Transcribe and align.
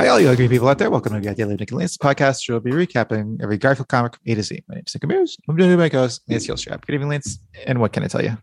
Hi, 0.00 0.08
all 0.08 0.18
you 0.18 0.30
ugly 0.30 0.48
people 0.48 0.66
out 0.66 0.78
there. 0.78 0.90
Welcome 0.90 1.12
to 1.12 1.20
the 1.20 1.34
Daily 1.34 1.56
Nick 1.56 1.72
and 1.72 1.78
Lance 1.78 1.98
podcast. 1.98 2.48
We'll 2.48 2.60
be 2.60 2.70
recapping 2.70 3.42
every 3.42 3.58
Garfield 3.58 3.88
comic 3.88 4.14
from 4.14 4.22
A 4.28 4.34
to 4.34 4.42
Z. 4.42 4.64
My 4.66 4.76
name 4.76 4.84
is 4.86 4.94
Nick 4.94 5.04
Amuse. 5.04 5.36
I'm 5.46 5.56
by 5.56 5.76
my 5.76 5.88
host, 5.88 6.22
Lance 6.26 6.46
Hillstrap. 6.46 6.86
Good 6.86 6.94
evening, 6.94 7.10
Lance. 7.10 7.38
And 7.66 7.80
what 7.80 7.92
can 7.92 8.02
I 8.02 8.06
tell 8.06 8.24
you? 8.24 8.38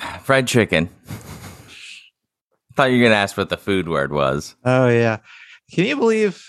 Fried 0.22 0.48
chicken. 0.48 0.88
Thought 2.74 2.90
you 2.90 2.98
were 2.98 3.04
gonna 3.04 3.14
ask 3.14 3.36
what 3.36 3.50
the 3.50 3.56
food 3.56 3.88
word 3.88 4.10
was. 4.10 4.56
Oh, 4.64 4.88
yeah. 4.88 5.18
Can 5.72 5.84
you 5.84 5.94
believe 5.94 6.44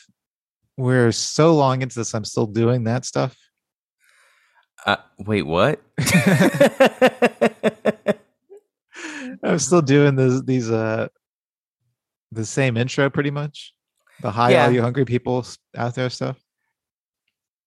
we're 0.75 1.11
so 1.11 1.54
long 1.54 1.83
into 1.83 2.00
this? 2.00 2.15
I'm 2.15 2.25
still 2.25 2.47
doing 2.47 2.86
that 2.86 3.05
stuff. 3.05 3.37
Uh, 4.87 4.97
wait, 5.19 5.43
what? 5.43 5.79
I'm 9.43 9.59
still 9.59 9.83
doing 9.83 10.15
this, 10.15 10.41
these, 10.41 10.71
uh, 10.71 11.09
the 12.31 12.45
same 12.45 12.77
intro 12.77 13.09
pretty 13.09 13.31
much. 13.31 13.73
The 14.21 14.31
hi, 14.31 14.51
Yeah. 14.51 14.65
all 14.65 14.71
you 14.71 14.81
hungry 14.81 15.05
people 15.05 15.45
out 15.75 15.95
there 15.95 16.09
stuff. 16.09 16.37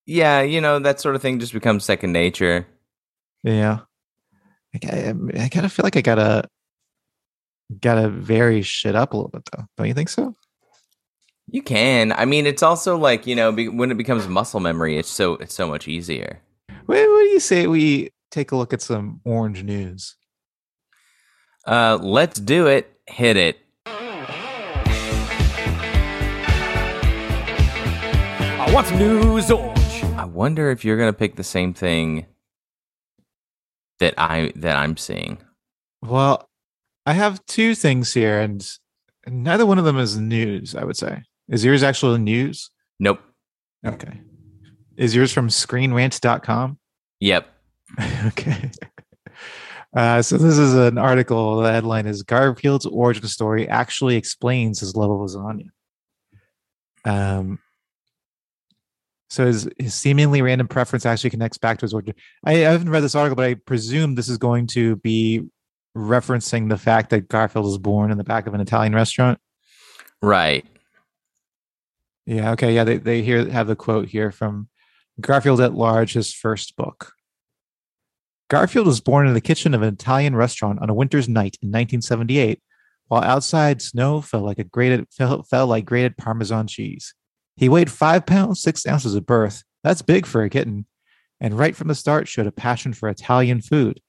yeah, 0.06 0.42
you 0.42 0.60
know 0.60 0.78
that 0.78 1.00
sort 1.00 1.14
of 1.16 1.23
thing 1.23 1.40
just 1.40 1.52
becomes 1.52 1.84
second 1.84 2.12
nature. 2.12 2.66
Yeah. 3.42 3.80
I, 4.74 4.88
I, 4.88 5.14
I 5.45 5.48
kind 5.48 5.64
of 5.66 5.73
feel 5.73 5.84
like 5.84 5.96
I 5.96 6.00
gotta 6.02 6.45
gotta 7.80 8.09
vary 8.09 8.62
shit 8.62 8.95
up 8.95 9.12
a 9.12 9.16
little 9.16 9.30
bit 9.30 9.42
though. 9.52 9.64
Don't 9.77 9.88
you 9.88 9.95
think 9.95 10.09
so? 10.09 10.34
You 11.51 11.62
can. 11.62 12.12
I 12.12 12.24
mean, 12.24 12.46
it's 12.46 12.62
also 12.62 12.96
like 12.96 13.26
you 13.26 13.34
know 13.37 13.52
be, 13.52 13.68
when 13.68 13.90
it 13.90 13.96
becomes 13.96 14.26
muscle 14.28 14.60
memory, 14.60 14.98
it's 14.98 15.10
so 15.10 15.34
it's 15.34 15.54
so 15.54 15.68
much 15.68 15.88
easier. 15.88 16.40
What, 16.87 16.96
what 16.96 17.23
do 17.23 17.28
you 17.28 17.40
say 17.40 17.66
we 17.66 18.10
take 18.30 18.51
a 18.52 18.56
look 18.56 18.73
at 18.73 18.82
some 18.82 19.20
orange 19.24 19.62
news? 19.62 20.16
Uh, 21.66 21.98
let's 22.01 22.38
do 22.40 22.66
it. 22.66 22.90
Hit 23.06 23.37
it. 23.37 23.59
I 28.75 28.77
want 28.79 28.89
some 28.89 28.99
news 28.99 29.53
orange. 29.53 30.05
I 30.17 30.25
wonder 30.25 30.69
if 30.73 30.85
you're 30.85 30.99
gonna 30.99 31.13
pick 31.13 31.37
the 31.37 31.45
same 31.45 31.75
thing 31.75 32.27
that 34.01 34.15
I 34.19 34.53
that 34.57 34.77
I'm 34.77 34.97
seeing. 34.97 35.39
Well, 36.03 36.49
I 37.07 37.13
have 37.13 37.47
two 37.47 37.77
things 37.77 38.13
here, 38.13 38.41
and 38.41 38.69
neither 39.29 39.65
one 39.65 39.79
of 39.79 39.85
them 39.85 39.97
is 39.97 40.19
news. 40.19 40.75
I 40.75 40.83
would 40.83 40.97
say 40.97 41.23
is 41.49 41.65
yours 41.65 41.85
actually 41.85 42.19
news? 42.19 42.69
Nope. 42.99 43.21
Okay. 43.87 44.23
Is 44.97 45.15
yours 45.15 45.33
from 45.33 45.51
ScreenRant.com? 45.51 46.77
Yep. 47.21 47.47
okay. 48.27 48.73
Uh, 49.97 50.21
so 50.21 50.37
this 50.37 50.59
is 50.59 50.75
an 50.75 50.99
article. 50.99 51.59
The 51.59 51.71
headline 51.71 52.09
is 52.09 52.25
Garfield's 52.25 52.87
origin 52.87 53.29
story 53.29 53.69
actually 53.69 54.17
explains 54.17 54.80
his 54.80 54.97
love 54.97 55.13
of 55.13 55.21
lasagna. 55.21 55.69
Um, 57.05 57.61
so 59.35 59.46
his, 59.46 59.68
his 59.79 59.95
seemingly 59.95 60.43
random 60.43 60.68
preference 60.68 61.04
actually 61.04 61.30
connects 61.30 61.59
back 61.59 61.79
to 61.79 61.85
his 61.85 61.93
origin. 61.93 62.15
I, 62.45 62.52
I 62.52 62.71
haven't 62.71 62.90
read 62.90 63.02
this 63.02 63.15
article, 63.15 63.37
but 63.37 63.46
I 63.46 63.54
presume 63.54 64.15
this 64.15 64.28
is 64.28 64.38
going 64.38 64.69
to 64.69 64.97
be 64.97 65.43
referencing 65.97 66.69
the 66.69 66.78
fact 66.78 67.10
that 67.10 67.28
Garfield 67.28 67.65
was 67.65 67.78
born 67.78 68.10
in 68.10 68.19
the 68.19 68.25
back 68.25 68.47
of 68.47 68.55
an 68.55 68.60
Italian 68.60 68.94
restaurant. 68.94 69.38
Right. 70.22 70.65
Yeah. 72.27 72.53
Okay. 72.53 72.75
Yeah. 72.75 72.84
They 72.84 72.97
they 72.97 73.22
here 73.22 73.49
have 73.50 73.66
the 73.66 73.77
quote 73.77 74.09
here 74.09 74.31
from 74.31 74.69
Garfield 75.21 75.60
at 75.60 75.75
Large, 75.75 76.15
his 76.15 76.32
first 76.32 76.77
book. 76.77 77.12
Garfield 78.49 78.87
was 78.87 79.00
born 79.00 79.27
in 79.27 79.34
the 79.34 79.41
kitchen 79.41 79.75
of 79.75 79.82
an 79.82 79.94
Italian 79.94 80.37
restaurant 80.37 80.81
on 80.81 80.91
a 80.91 80.94
winter's 80.94 81.28
night 81.28 81.56
in 81.60 81.69
1978, 81.69 82.62
while 83.09 83.22
outside 83.22 83.82
snow 83.82 84.21
fell 84.21 84.43
like 84.43 84.59
a 84.59 84.65
grated 84.65 85.06
fell, 85.10 85.43
fell 85.43 85.66
like 85.66 85.84
grated 85.84 86.16
Parmesan 86.16 86.66
cheese. 86.66 87.15
He 87.56 87.69
weighed 87.69 87.91
five 87.91 88.27
pounds 88.27 88.61
six 88.61 88.87
ounces 88.87 89.15
at 89.15 89.27
birth. 89.27 89.62
That's 89.83 90.03
big 90.03 90.27
for 90.27 90.43
a 90.43 90.51
kitten, 90.51 90.87
and 91.41 91.59
right 91.59 91.77
from 91.77 91.89
the 91.89 91.95
start 91.95 92.27
showed 92.28 92.47
a 92.47 92.53
passion 92.53 92.93
for 92.93 93.09
Italian 93.09 93.61
food. 93.61 94.01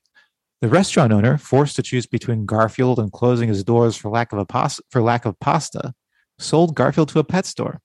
The 0.62 0.70
restaurant 0.70 1.12
owner, 1.12 1.38
forced 1.38 1.76
to 1.76 1.84
choose 1.84 2.08
between 2.08 2.46
Garfield 2.46 2.98
and 2.98 3.12
closing 3.12 3.50
his 3.50 3.64
doors 3.64 3.96
for 3.96 4.10
lack 4.10 4.32
of 4.34 4.40
a 4.40 4.46
pos- 4.46 4.82
for 4.90 5.02
lack 5.02 5.26
of 5.26 5.40
pasta, 5.40 5.94
sold 6.40 6.76
Garfield 6.76 7.10
to 7.10 7.20
a 7.20 7.24
pet 7.24 7.46
store. 7.46 7.82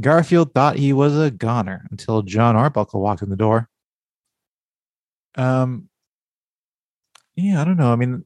Garfield 0.00 0.54
thought 0.54 0.76
he 0.76 0.92
was 0.92 1.18
a 1.18 1.30
goner 1.30 1.86
until 1.90 2.22
John 2.22 2.56
Arbuckle 2.56 3.00
walked 3.00 3.22
in 3.22 3.30
the 3.30 3.36
door. 3.36 3.68
Um, 5.34 5.88
yeah, 7.36 7.60
I 7.60 7.64
don't 7.64 7.76
know. 7.76 7.92
I 7.92 7.96
mean, 7.96 8.24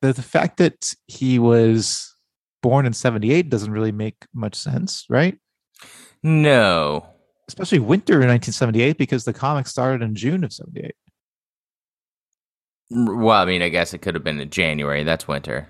the, 0.00 0.12
the 0.12 0.22
fact 0.22 0.58
that 0.58 0.92
he 1.06 1.38
was 1.38 2.13
born 2.64 2.86
in 2.86 2.94
78 2.94 3.50
doesn't 3.50 3.70
really 3.70 3.92
make 3.92 4.16
much 4.32 4.54
sense, 4.54 5.04
right? 5.10 5.36
No. 6.22 7.06
Especially 7.46 7.78
winter 7.78 8.14
in 8.14 8.28
1978 8.28 8.96
because 8.96 9.26
the 9.26 9.34
comic 9.34 9.66
started 9.66 10.00
in 10.02 10.14
June 10.14 10.42
of 10.44 10.50
78. 10.50 10.94
Well, 12.90 13.36
I 13.36 13.44
mean, 13.44 13.60
I 13.60 13.68
guess 13.68 13.92
it 13.92 13.98
could 13.98 14.14
have 14.14 14.24
been 14.24 14.40
in 14.40 14.48
January. 14.48 15.04
That's 15.04 15.28
winter. 15.28 15.68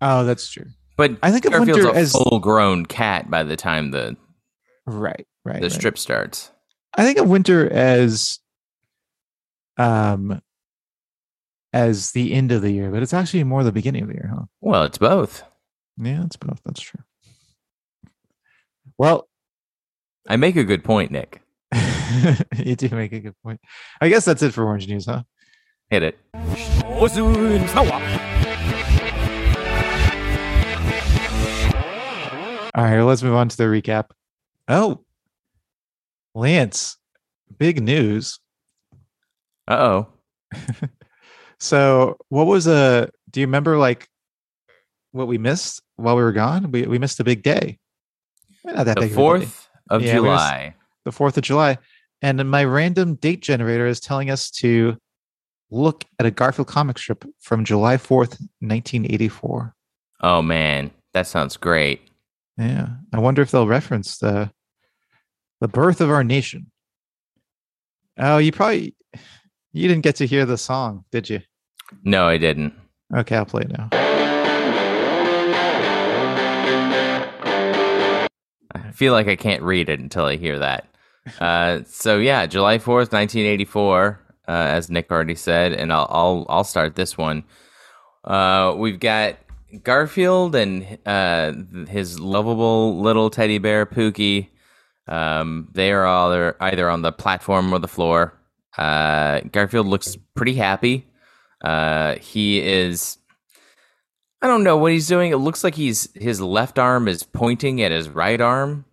Oh, 0.00 0.24
that's 0.24 0.50
true. 0.50 0.64
But 0.96 1.18
I 1.22 1.30
think 1.30 1.44
of 1.44 1.52
Garfield's 1.52 1.76
winter 1.84 1.90
a 1.90 2.00
as- 2.00 2.12
full-grown 2.12 2.86
cat 2.86 3.30
by 3.30 3.42
the 3.42 3.56
time 3.56 3.90
the 3.90 4.16
Right, 4.86 5.26
right. 5.44 5.56
the 5.60 5.62
right. 5.68 5.72
strip 5.72 5.98
starts. 5.98 6.50
I 6.96 7.04
think 7.04 7.18
of 7.18 7.28
winter 7.28 7.70
as 7.70 8.38
um 9.76 10.40
as 11.74 12.12
the 12.12 12.32
end 12.32 12.50
of 12.50 12.62
the 12.62 12.70
year, 12.72 12.90
but 12.90 13.02
it's 13.02 13.14
actually 13.14 13.44
more 13.44 13.62
the 13.62 13.72
beginning 13.72 14.02
of 14.04 14.08
the 14.08 14.14
year, 14.14 14.30
huh? 14.34 14.44
Well, 14.62 14.84
it's 14.84 14.98
both. 14.98 15.44
Yeah, 15.98 16.24
it's 16.24 16.36
both. 16.36 16.60
That's 16.64 16.80
true. 16.80 17.00
Well, 18.98 19.28
I 20.28 20.36
make 20.36 20.56
a 20.56 20.64
good 20.64 20.84
point, 20.84 21.10
Nick. 21.10 21.42
you 22.56 22.76
do 22.76 22.88
make 22.90 23.12
a 23.12 23.20
good 23.20 23.34
point. 23.42 23.60
I 24.00 24.08
guess 24.08 24.24
that's 24.24 24.42
it 24.42 24.52
for 24.52 24.64
Orange 24.64 24.88
News, 24.88 25.06
huh? 25.06 25.22
Hit 25.90 26.02
it. 26.02 26.18
Ozoon 26.34 27.66
Snowa. 27.68 28.00
All 32.74 32.84
right, 32.84 33.02
let's 33.02 33.22
move 33.22 33.34
on 33.34 33.48
to 33.48 33.56
the 33.56 33.64
recap. 33.64 34.10
Oh, 34.68 35.04
Lance, 36.34 36.96
big 37.58 37.82
news. 37.82 38.38
Uh 39.68 39.74
oh. 39.74 40.08
So, 41.62 42.16
what 42.28 42.48
was 42.48 42.66
a? 42.66 43.08
Do 43.30 43.38
you 43.38 43.46
remember 43.46 43.78
like 43.78 44.08
what 45.12 45.28
we 45.28 45.38
missed 45.38 45.80
while 45.96 46.16
we 46.16 46.22
were 46.22 46.32
gone? 46.32 46.70
We 46.72 46.82
we 46.82 46.98
missed 46.98 47.20
a 47.20 47.24
big 47.24 47.42
day. 47.42 47.78
Not 48.64 48.84
that 48.86 48.94
The 48.96 49.02
big 49.02 49.04
of 49.04 49.04
a 49.04 49.08
day. 49.08 49.14
fourth 49.14 49.68
of 49.90 50.02
Yeah, 50.02 50.14
July. 50.14 50.74
the 51.04 51.10
4th 51.10 51.36
of 51.36 51.42
July. 51.42 51.78
And 52.22 52.48
my 52.50 52.64
random 52.64 53.16
date 53.16 53.40
generator 53.42 53.86
is 53.86 53.98
telling 54.00 54.30
us 54.30 54.50
to 54.52 54.96
look 55.70 56.04
at 56.20 56.26
a 56.26 56.30
Garfield 56.30 56.68
comic 56.68 56.96
strip 56.98 57.24
from 57.40 57.64
July 57.64 57.96
4th, 57.96 58.38
1984. 58.60 59.74
Oh 60.20 60.40
man, 60.42 60.90
that 61.14 61.26
sounds 61.26 61.56
great. 61.56 62.02
Yeah. 62.56 62.88
I 63.12 63.18
wonder 63.18 63.42
if 63.42 63.50
they'll 63.50 63.66
reference 63.66 64.18
the 64.18 64.50
the 65.60 65.68
birth 65.68 66.00
of 66.00 66.10
our 66.10 66.22
nation. 66.24 66.70
Oh, 68.18 68.38
you 68.38 68.52
probably 68.52 68.94
you 69.72 69.88
didn't 69.88 70.02
get 70.04 70.16
to 70.16 70.26
hear 70.26 70.44
the 70.46 70.58
song, 70.58 71.04
did 71.10 71.28
you? 71.30 71.40
No, 72.04 72.26
I 72.28 72.36
didn't. 72.38 72.74
Okay, 73.14 73.36
I'll 73.36 73.44
play 73.46 73.62
it 73.62 73.70
now. 73.76 73.88
Feel 78.92 79.12
like 79.12 79.28
I 79.28 79.36
can't 79.36 79.62
read 79.62 79.88
it 79.88 80.00
until 80.00 80.24
I 80.24 80.36
hear 80.36 80.58
that. 80.58 80.86
Uh, 81.40 81.80
so 81.86 82.18
yeah, 82.18 82.46
July 82.46 82.78
fourth, 82.78 83.12
nineteen 83.12 83.46
eighty 83.46 83.64
four, 83.64 84.20
uh, 84.48 84.52
as 84.52 84.90
Nick 84.90 85.10
already 85.10 85.34
said, 85.34 85.72
and 85.72 85.92
I'll 85.92 86.06
I'll 86.10 86.46
I'll 86.48 86.64
start 86.64 86.94
this 86.94 87.18
one. 87.18 87.44
Uh, 88.24 88.74
we've 88.76 89.00
got 89.00 89.36
Garfield 89.82 90.54
and 90.54 90.98
uh, 91.06 91.52
his 91.88 92.20
lovable 92.20 93.00
little 93.00 93.30
teddy 93.30 93.58
bear 93.58 93.86
Pookie. 93.86 94.48
Um, 95.08 95.68
they 95.72 95.92
are 95.92 96.06
all 96.06 96.30
either, 96.32 96.56
either 96.60 96.90
on 96.90 97.02
the 97.02 97.12
platform 97.12 97.72
or 97.72 97.78
the 97.78 97.88
floor. 97.88 98.38
Uh, 98.78 99.40
Garfield 99.50 99.86
looks 99.86 100.16
pretty 100.34 100.54
happy. 100.54 101.06
Uh, 101.64 102.16
he 102.16 102.60
is. 102.60 103.18
I 104.42 104.48
don't 104.48 104.64
know 104.64 104.76
what 104.76 104.90
he's 104.92 105.06
doing. 105.06 105.30
It 105.30 105.36
looks 105.36 105.62
like 105.62 105.76
he's 105.76 106.08
his 106.14 106.40
left 106.40 106.78
arm 106.78 107.06
is 107.06 107.22
pointing 107.22 107.80
at 107.80 107.92
his 107.92 108.08
right 108.08 108.40
arm, 108.40 108.84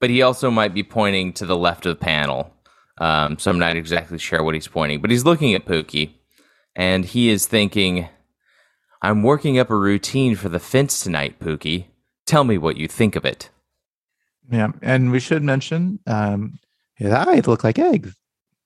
but 0.00 0.08
he 0.08 0.22
also 0.22 0.50
might 0.50 0.72
be 0.72 0.82
pointing 0.82 1.34
to 1.34 1.44
the 1.46 1.56
left 1.56 1.84
of 1.84 1.98
the 1.98 2.04
panel. 2.04 2.52
Um, 2.98 3.38
so 3.38 3.50
I'm 3.50 3.58
not 3.58 3.76
exactly 3.76 4.18
sure 4.18 4.42
what 4.42 4.54
he's 4.54 4.68
pointing, 4.68 5.00
but 5.00 5.10
he's 5.10 5.24
looking 5.24 5.54
at 5.54 5.66
Pookie, 5.66 6.14
and 6.74 7.04
he 7.04 7.28
is 7.28 7.46
thinking, 7.46 8.08
"I'm 9.02 9.22
working 9.22 9.58
up 9.58 9.70
a 9.70 9.76
routine 9.76 10.34
for 10.34 10.48
the 10.48 10.58
fence 10.58 11.00
tonight, 11.02 11.38
Pookie. 11.40 11.86
Tell 12.26 12.44
me 12.44 12.56
what 12.56 12.76
you 12.78 12.88
think 12.88 13.16
of 13.16 13.24
it." 13.26 13.50
Yeah. 14.50 14.72
And 14.82 15.12
we 15.12 15.20
should 15.20 15.42
mention 15.42 16.00
um 16.06 16.58
his 16.94 17.12
eyes 17.12 17.46
look 17.46 17.64
like 17.64 17.78
eggs. 17.78 18.14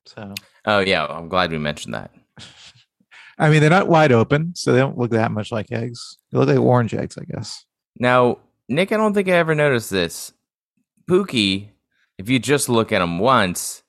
So 0.06 0.34
Oh 0.64 0.78
yeah, 0.78 1.06
I'm 1.06 1.28
glad 1.28 1.50
we 1.50 1.58
mentioned 1.58 1.94
that. 1.94 2.12
I 3.38 3.50
mean 3.50 3.60
they're 3.60 3.70
not 3.70 3.88
wide 3.88 4.12
open, 4.12 4.52
so 4.54 4.72
they 4.72 4.78
don't 4.78 4.98
look 4.98 5.10
that 5.10 5.32
much 5.32 5.50
like 5.50 5.72
eggs. 5.72 6.18
They 6.30 6.38
look 6.38 6.48
like 6.48 6.58
orange 6.58 6.94
eggs, 6.94 7.18
I 7.18 7.24
guess. 7.24 7.64
Now, 7.98 8.38
Nick, 8.68 8.92
I 8.92 8.96
don't 8.96 9.14
think 9.14 9.28
I 9.28 9.32
ever 9.32 9.54
noticed 9.54 9.90
this. 9.90 10.32
Pookie, 11.08 11.68
if 12.18 12.28
you 12.28 12.38
just 12.38 12.68
look 12.68 12.92
at 12.92 13.02
him 13.02 13.18
once, 13.18 13.82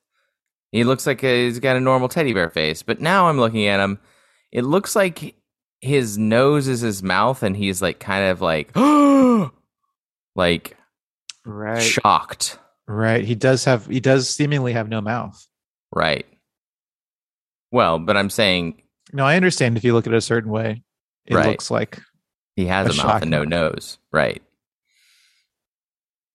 he 0.72 0.84
looks 0.84 1.08
like 1.08 1.24
a, 1.24 1.46
he's 1.46 1.60
got 1.60 1.76
a 1.78 1.80
normal 1.80 2.10
teddy 2.10 2.34
bear 2.34 2.50
face. 2.50 2.82
But 2.84 3.00
now 3.00 3.30
I'm 3.30 3.40
looking 3.40 3.68
at 3.68 3.80
him, 3.80 4.00
it 4.52 4.64
looks 4.64 4.96
like 4.96 5.36
his 5.82 6.18
nose 6.18 6.68
is 6.68 6.82
his 6.82 7.02
mouth, 7.04 7.44
and 7.44 7.56
he's 7.56 7.82
like 7.82 8.00
kind 8.00 8.26
of 8.32 8.42
like, 8.42 8.76
like 10.36 10.78
Right. 11.46 11.80
shocked. 11.82 12.58
Right. 12.88 13.24
He 13.24 13.36
does 13.36 13.66
have 13.66 13.86
he 13.88 14.00
does 14.00 14.30
seemingly 14.30 14.74
have 14.74 14.90
no 14.90 15.02
mouth. 15.02 15.48
Right. 15.94 16.26
Well, 17.72 18.00
but 18.00 18.18
I'm 18.18 18.30
saying 18.30 18.82
No, 19.14 19.26
I 19.26 19.36
understand 19.36 19.78
if 19.78 19.84
you 19.84 19.94
look 19.94 20.08
at 20.08 20.14
it 20.14 20.18
a 20.18 20.22
certain 20.22 20.52
way. 20.52 20.84
It 21.26 21.36
Right. 21.36 21.48
looks 21.48 21.72
like 21.72 22.00
he 22.56 22.66
has 22.68 22.88
A 22.88 23.02
a, 23.02 23.06
mouth 23.06 23.22
and 23.24 23.32
no 23.32 23.44
nose. 23.44 23.98
Right. 24.12 24.42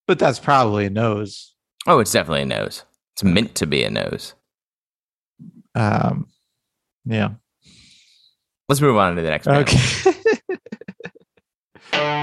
but 0.07 0.19
that's 0.19 0.39
probably 0.41 0.87
a 0.87 0.91
nose. 0.91 1.55
Oh, 1.87 2.01
it's 2.01 2.11
definitely 2.13 2.43
a 2.43 2.47
nose. 2.47 2.85
It's 3.15 3.23
meant 3.23 3.55
to 3.57 3.67
be 3.67 3.85
a 3.85 3.91
nose. 3.91 4.35
Um 5.75 6.27
yeah. 7.05 7.31
Let's 8.69 8.81
move 8.81 8.97
on 8.97 9.17
to 9.17 9.23
the 9.23 9.29
next 9.31 9.47
panel. 9.47 9.63
Okay. 9.63 10.13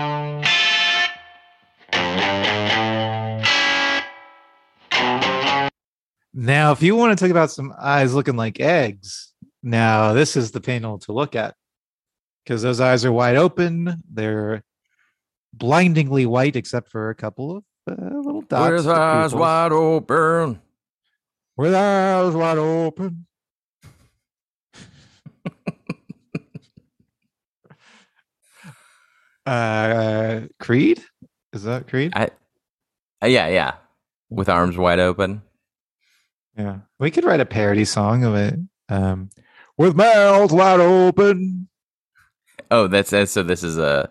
now, 6.34 6.72
if 6.72 6.82
you 6.82 6.96
want 6.96 7.18
to 7.18 7.22
talk 7.24 7.32
about 7.32 7.52
some 7.52 7.74
eyes 7.80 8.14
looking 8.14 8.36
like 8.36 8.60
eggs, 8.60 9.34
now 9.68 10.14
this 10.14 10.36
is 10.38 10.52
the 10.52 10.62
panel 10.62 10.98
to 11.00 11.12
look 11.12 11.36
at 11.36 11.54
because 12.44 12.62
those 12.62 12.80
eyes 12.80 13.04
are 13.04 13.12
wide 13.12 13.36
open. 13.36 14.02
They're 14.10 14.64
blindingly 15.54 16.26
white, 16.26 16.56
except 16.56 16.90
for 16.90 17.10
a 17.10 17.16
couple 17.16 17.58
of 17.58 17.66
uh, 17.90 18.18
little 18.18 18.44
dots. 18.44 18.72
With 18.72 18.88
eyes 18.88 19.36
wide 19.36 19.74
open. 19.74 20.62
With 21.58 21.76
eyes 21.76 22.34
wide 22.34 22.58
open. 22.58 23.28
uh, 29.46 30.42
Creed? 30.62 31.04
Is 31.52 31.64
that 31.64 31.90
Creed? 31.90 32.14
I, 32.16 32.30
uh, 33.22 33.28
yeah, 33.28 33.48
yeah. 33.48 33.74
With 34.30 34.48
arms 34.48 34.78
wide 34.78 35.00
open. 35.00 35.42
yeah. 36.58 36.78
We 37.00 37.12
could 37.12 37.26
write 37.26 37.42
a 37.42 37.46
parody 37.46 37.84
song 37.84 38.24
of 38.24 38.34
it. 38.36 38.58
Um, 38.90 39.30
with 39.78 39.96
mouths 39.96 40.54
wide 40.54 40.80
open. 40.80 41.68
Oh, 42.70 42.88
that's, 42.88 43.12
that's 43.12 43.32
so. 43.32 43.44
This 43.44 43.64
is 43.64 43.78
a 43.78 44.10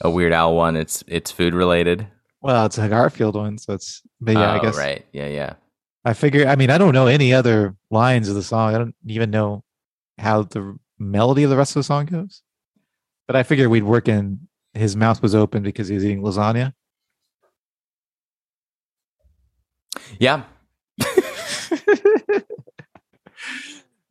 a 0.00 0.10
Weird 0.10 0.32
Al 0.32 0.54
one. 0.54 0.76
It's 0.76 1.04
it's 1.06 1.30
food 1.30 1.54
related. 1.54 2.06
Well, 2.40 2.64
it's 2.66 2.78
a 2.78 2.88
Garfield 2.88 3.34
one, 3.34 3.58
so 3.58 3.74
it's. 3.74 4.02
But 4.20 4.32
yeah, 4.36 4.52
I 4.52 4.58
Oh, 4.58 4.62
guess 4.62 4.76
right. 4.78 5.04
Yeah, 5.12 5.26
yeah. 5.28 5.54
I 6.04 6.14
figure. 6.14 6.46
I 6.46 6.56
mean, 6.56 6.70
I 6.70 6.78
don't 6.78 6.94
know 6.94 7.06
any 7.06 7.34
other 7.34 7.76
lines 7.90 8.28
of 8.28 8.34
the 8.34 8.42
song. 8.42 8.74
I 8.74 8.78
don't 8.78 8.94
even 9.06 9.30
know 9.30 9.62
how 10.18 10.42
the 10.44 10.76
melody 10.98 11.42
of 11.42 11.50
the 11.50 11.56
rest 11.56 11.72
of 11.72 11.80
the 11.80 11.84
song 11.84 12.06
goes. 12.06 12.42
But 13.26 13.36
I 13.36 13.42
figured 13.42 13.68
we'd 13.68 13.84
work 13.84 14.08
in. 14.08 14.48
His 14.72 14.96
mouth 14.96 15.20
was 15.20 15.34
open 15.34 15.62
because 15.62 15.88
he 15.88 15.94
was 15.94 16.04
eating 16.04 16.22
lasagna. 16.22 16.72
Yeah. 20.18 20.44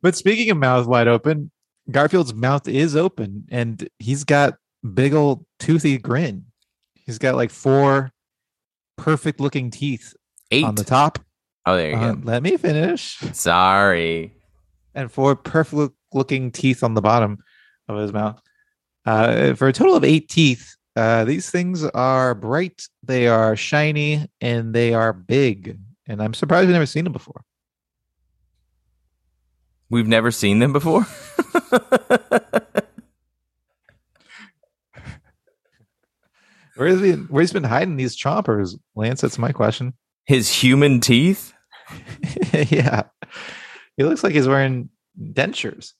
But 0.02 0.14
speaking 0.16 0.50
of 0.50 0.56
mouth 0.56 0.86
wide 0.86 1.08
open, 1.08 1.50
Garfield's 1.90 2.34
mouth 2.34 2.68
is 2.68 2.94
open, 2.96 3.46
and 3.50 3.88
he's 3.98 4.24
got 4.24 4.54
big 4.94 5.12
old 5.14 5.44
toothy 5.58 5.98
grin. 5.98 6.44
He's 6.94 7.18
got 7.18 7.34
like 7.34 7.50
four 7.50 8.12
perfect 8.96 9.40
looking 9.40 9.70
teeth 9.70 10.14
Eight. 10.50 10.64
on 10.64 10.74
the 10.74 10.84
top. 10.84 11.18
oh, 11.66 11.76
there 11.76 11.90
you 11.90 11.96
Uh, 11.96 12.12
go. 12.12 12.20
let 12.24 12.42
me 12.42 12.56
finish. 12.56 13.16
Sorry. 13.32 14.32
and 14.94 15.10
four 15.10 15.36
perfect 15.36 15.94
looking 16.12 16.50
teeth 16.50 16.82
on 16.82 16.94
the 16.94 17.00
bottom 17.00 17.38
of 17.88 17.98
his 17.98 18.12
mouth. 18.12 18.40
Uh, 19.06 19.54
for 19.54 19.68
a 19.68 19.72
total 19.72 19.94
of 19.96 20.04
eight 20.04 20.28
teeth. 20.28 20.76
Uh, 20.96 21.24
these 21.24 21.48
things 21.50 21.84
are 21.84 22.34
bright, 22.34 22.82
they 23.04 23.28
are 23.28 23.54
shiny, 23.56 24.26
and 24.40 24.74
they 24.74 24.92
are 24.92 25.12
big. 25.12 25.78
And 26.08 26.20
I'm 26.20 26.34
surprised 26.34 26.66
we've 26.66 26.72
never 26.74 26.84
seen 26.86 27.04
them 27.04 27.12
before. 27.12 27.42
We've 29.90 30.08
never 30.08 30.30
seen 30.30 30.60
them 30.60 30.72
before. 30.72 31.06
Where's 36.76 37.00
he? 37.00 37.12
Where's 37.12 37.50
he 37.50 37.54
been 37.54 37.64
hiding 37.64 37.96
these 37.96 38.16
chompers, 38.16 38.78
Lance? 38.94 39.20
That's 39.20 39.36
my 39.36 39.52
question. 39.52 39.92
His 40.24 40.50
human 40.50 41.00
teeth. 41.00 41.52
yeah, 42.70 43.02
he 43.96 44.04
looks 44.04 44.24
like 44.24 44.32
he's 44.32 44.48
wearing 44.48 44.88
dentures. 45.20 45.92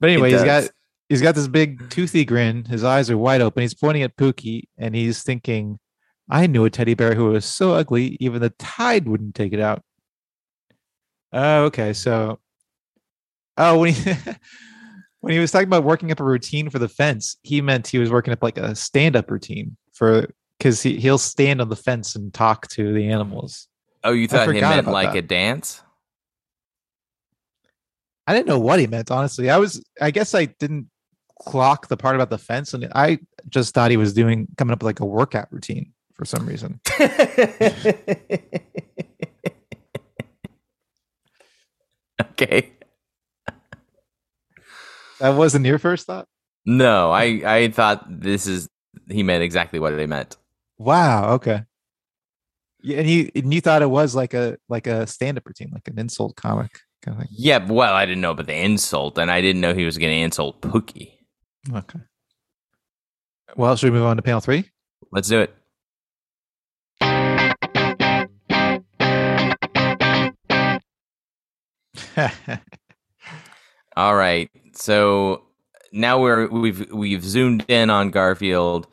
But 0.00 0.10
anyway, 0.10 0.30
He 0.30 0.36
he's 0.36 0.44
got 0.44 0.70
he's 1.08 1.22
got 1.22 1.34
this 1.36 1.46
big 1.46 1.88
toothy 1.90 2.24
grin. 2.24 2.64
His 2.64 2.82
eyes 2.82 3.10
are 3.10 3.18
wide 3.18 3.42
open. 3.42 3.60
He's 3.60 3.74
pointing 3.74 4.02
at 4.02 4.16
Pookie, 4.16 4.64
and 4.76 4.96
he's 4.96 5.22
thinking, 5.22 5.78
"I 6.28 6.46
knew 6.46 6.64
a 6.64 6.70
teddy 6.70 6.94
bear 6.94 7.14
who 7.14 7.26
was 7.26 7.44
so 7.44 7.74
ugly, 7.74 8.16
even 8.18 8.40
the 8.40 8.50
tide 8.50 9.06
wouldn't 9.06 9.34
take 9.34 9.52
it 9.52 9.60
out." 9.60 9.82
Oh, 11.32 11.64
okay. 11.66 11.92
So, 11.92 12.40
oh, 13.56 13.78
when 13.78 13.92
he 13.92 14.12
when 15.20 15.32
he 15.32 15.38
was 15.38 15.50
talking 15.50 15.68
about 15.68 15.84
working 15.84 16.10
up 16.12 16.20
a 16.20 16.24
routine 16.24 16.70
for 16.70 16.78
the 16.78 16.88
fence, 16.88 17.36
he 17.42 17.60
meant 17.60 17.86
he 17.86 17.98
was 17.98 18.10
working 18.10 18.32
up 18.32 18.42
like 18.42 18.58
a 18.58 18.74
stand-up 18.74 19.30
routine 19.30 19.76
for 19.92 20.28
because 20.58 20.82
he 20.82 20.98
he'll 20.98 21.18
stand 21.18 21.60
on 21.60 21.68
the 21.68 21.76
fence 21.76 22.14
and 22.14 22.32
talk 22.32 22.68
to 22.68 22.92
the 22.92 23.08
animals. 23.08 23.68
Oh, 24.02 24.12
you 24.12 24.28
thought 24.28 24.52
he 24.52 24.60
meant 24.60 24.86
like 24.86 25.12
that. 25.12 25.18
a 25.18 25.22
dance? 25.22 25.82
I 28.26 28.34
didn't 28.34 28.48
know 28.48 28.58
what 28.58 28.80
he 28.80 28.86
meant, 28.86 29.10
honestly. 29.10 29.50
I 29.50 29.58
was, 29.58 29.84
I 30.00 30.10
guess 30.10 30.34
I 30.34 30.46
didn't 30.46 30.88
clock 31.40 31.88
the 31.88 31.96
part 31.96 32.14
about 32.14 32.30
the 32.30 32.38
fence, 32.38 32.72
and 32.74 32.90
I 32.94 33.18
just 33.48 33.74
thought 33.74 33.90
he 33.90 33.96
was 33.96 34.14
doing 34.14 34.48
coming 34.56 34.72
up 34.72 34.80
with 34.82 34.86
like 34.86 35.00
a 35.00 35.06
workout 35.06 35.48
routine 35.50 35.92
for 36.14 36.24
some 36.24 36.46
reason. 36.46 36.80
okay. 42.20 42.73
That 45.24 45.36
wasn't 45.36 45.64
your 45.64 45.78
first 45.78 46.06
thought. 46.06 46.28
No, 46.66 47.10
I 47.10 47.40
I 47.46 47.68
thought 47.68 48.04
this 48.06 48.46
is 48.46 48.68
he 49.08 49.22
meant 49.22 49.42
exactly 49.42 49.78
what 49.78 49.96
they 49.96 50.04
meant. 50.04 50.36
Wow. 50.76 51.32
Okay. 51.36 51.62
Yeah, 52.82 52.98
and 52.98 53.08
you 53.08 53.30
and 53.34 53.54
you 53.54 53.62
thought 53.62 53.80
it 53.80 53.88
was 53.88 54.14
like 54.14 54.34
a 54.34 54.58
like 54.68 54.86
a 54.86 55.06
stand 55.06 55.38
up 55.38 55.46
routine, 55.46 55.70
like 55.72 55.88
an 55.88 55.98
insult 55.98 56.36
comic 56.36 56.72
kind 57.02 57.16
of 57.16 57.22
thing. 57.22 57.34
Yeah, 57.34 57.64
well, 57.66 57.94
I 57.94 58.04
didn't 58.04 58.20
know 58.20 58.32
about 58.32 58.48
the 58.48 58.54
insult, 58.54 59.16
and 59.16 59.30
I 59.30 59.40
didn't 59.40 59.62
know 59.62 59.72
he 59.72 59.86
was 59.86 59.96
going 59.96 60.12
to 60.12 60.20
insult 60.20 60.60
Pookie. 60.60 61.12
Okay. 61.72 62.00
Well, 63.56 63.76
should 63.76 63.90
we 63.90 63.98
move 63.98 64.06
on 64.06 64.16
to 64.16 64.22
panel 64.22 64.42
three? 64.42 64.68
Let's 65.10 65.28
do 65.28 65.40
it. 65.40 65.54
All 73.96 74.14
right. 74.16 74.50
So 74.72 75.44
now 75.92 76.20
we're 76.20 76.48
we've 76.48 76.90
we've 76.92 77.24
zoomed 77.24 77.64
in 77.68 77.90
on 77.90 78.10
Garfield. 78.10 78.86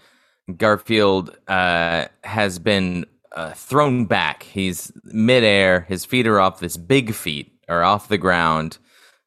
Garfield 0.58 1.36
uh, 1.48 2.05
has 2.24 2.60
been 2.60 3.05
uh, 3.36 3.53
thrown 3.53 4.05
back. 4.05 4.43
He's 4.43 4.91
midair. 5.03 5.81
His 5.81 6.05
feet 6.05 6.27
are 6.27 6.39
off 6.39 6.60
this 6.60 6.77
big 6.77 7.13
feet 7.13 7.51
are 7.72 7.84
off 7.84 8.10
the 8.10 8.17
ground. 8.17 8.77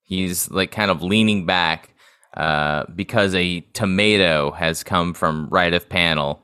He's 0.02 0.50
like 0.50 0.71
kind 0.71 0.90
of 0.90 1.02
leaning 1.02 1.47
back 1.47 1.95
uh, 2.37 2.85
because 2.95 3.35
a 3.35 3.61
tomato 3.73 4.50
has 4.52 4.85
come 4.85 5.14
from 5.14 5.49
right 5.49 5.73
of 5.73 5.88
panel 5.88 6.43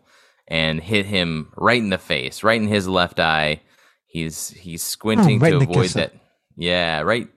and 0.49 0.81
hit 0.81 1.07
him 1.07 1.53
right 1.57 1.81
in 1.81 1.91
the 1.91 1.99
face, 1.99 2.43
right 2.43 2.61
in 2.61 2.69
his 2.69 2.89
left 2.89 3.21
eye. 3.21 3.61
He's 4.07 4.49
he's 4.49 4.83
squinting 4.83 5.39
right 5.39 5.51
to 5.51 5.57
avoid 5.59 5.75
kisser. 5.75 5.99
that. 6.01 6.15
Yeah, 6.57 7.03
right. 7.03 7.29